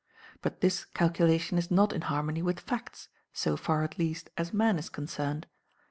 But 0.41 0.61
this 0.61 0.85
calculation 0.85 1.59
is 1.59 1.69
not 1.69 1.93
in 1.93 2.01
harmony 2.01 2.41
with 2.41 2.59
facts, 2.59 3.07
so 3.33 3.55
far, 3.55 3.83
at 3.83 3.99
least, 3.99 4.31
as 4.35 4.51
man 4.51 4.79
is 4.79 4.89
concerned. 4.89 5.45